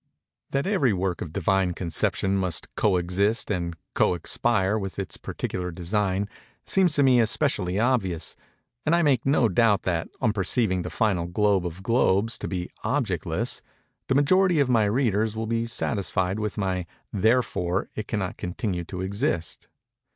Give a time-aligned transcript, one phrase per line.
[0.49, 6.27] That every work of Divine conception must cöexist and cöexpire with its particular design,
[6.65, 8.35] seems to me especially obvious;
[8.83, 12.71] and I make no doubt that, on perceiving the final globe of globes to be
[12.83, 13.61] objectless,
[14.07, 19.01] the majority of my readers will be satisfied with my "therefore it cannot continue to
[19.01, 19.67] exist."